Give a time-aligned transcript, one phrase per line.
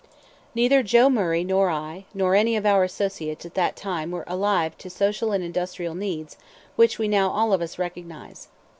[0.55, 4.75] Neither Joe Murray nor I nor any of our associates at that time were alive
[4.79, 6.37] to social and industrial needs
[6.75, 8.47] which we now all of us recognize.